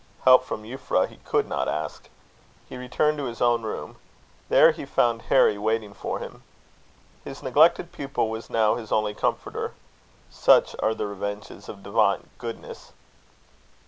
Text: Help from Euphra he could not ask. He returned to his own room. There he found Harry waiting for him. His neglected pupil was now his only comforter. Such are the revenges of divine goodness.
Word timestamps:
Help 0.23 0.43
from 0.45 0.63
Euphra 0.63 1.07
he 1.07 1.17
could 1.17 1.47
not 1.47 1.67
ask. 1.67 2.09
He 2.67 2.75
returned 2.75 3.19
to 3.19 3.25
his 3.25 3.39
own 3.39 3.61
room. 3.61 3.97
There 4.49 4.71
he 4.71 4.83
found 4.83 5.21
Harry 5.29 5.59
waiting 5.59 5.93
for 5.93 6.17
him. 6.17 6.41
His 7.23 7.43
neglected 7.43 7.91
pupil 7.91 8.27
was 8.27 8.49
now 8.49 8.73
his 8.73 8.91
only 8.91 9.13
comforter. 9.13 9.73
Such 10.31 10.75
are 10.79 10.95
the 10.95 11.05
revenges 11.05 11.69
of 11.69 11.83
divine 11.83 12.29
goodness. 12.39 12.93